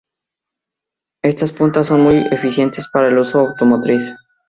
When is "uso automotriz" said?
3.19-4.15